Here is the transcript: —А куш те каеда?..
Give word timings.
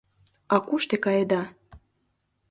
—А 0.55 0.57
куш 0.67 0.83
те 0.89 0.95
каеда?.. 1.05 1.41